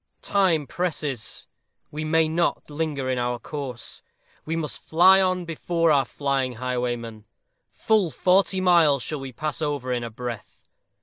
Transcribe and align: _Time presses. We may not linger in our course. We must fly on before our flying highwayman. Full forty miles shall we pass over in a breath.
_Time 0.27 0.65
presses. 0.65 1.47
We 1.91 2.03
may 2.03 2.27
not 2.27 2.71
linger 2.71 3.07
in 3.07 3.19
our 3.19 3.37
course. 3.37 4.01
We 4.45 4.55
must 4.55 4.81
fly 4.81 5.21
on 5.21 5.45
before 5.45 5.91
our 5.91 6.05
flying 6.05 6.53
highwayman. 6.53 7.25
Full 7.71 8.09
forty 8.09 8.59
miles 8.59 9.03
shall 9.03 9.19
we 9.19 9.31
pass 9.31 9.61
over 9.61 9.93
in 9.93 10.03
a 10.03 10.09
breath. 10.09 10.65